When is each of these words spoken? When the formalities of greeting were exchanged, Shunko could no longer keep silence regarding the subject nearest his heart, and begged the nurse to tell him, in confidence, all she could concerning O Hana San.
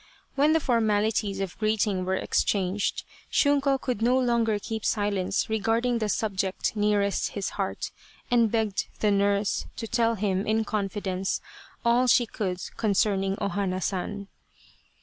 When 0.33 0.53
the 0.53 0.59
formalities 0.59 1.39
of 1.41 1.59
greeting 1.59 2.05
were 2.05 2.15
exchanged, 2.15 3.03
Shunko 3.31 3.79
could 3.79 4.01
no 4.01 4.17
longer 4.17 4.57
keep 4.57 4.83
silence 4.83 5.47
regarding 5.47 5.99
the 5.99 6.09
subject 6.09 6.75
nearest 6.75 7.33
his 7.33 7.49
heart, 7.51 7.91
and 8.31 8.49
begged 8.51 8.87
the 8.99 9.11
nurse 9.11 9.67
to 9.75 9.87
tell 9.87 10.15
him, 10.15 10.47
in 10.47 10.63
confidence, 10.65 11.39
all 11.85 12.07
she 12.07 12.25
could 12.25 12.57
concerning 12.77 13.37
O 13.39 13.49
Hana 13.49 13.79
San. 13.79 14.27